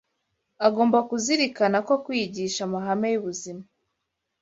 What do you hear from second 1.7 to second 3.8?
ko kwigisha amahame y’ubuzima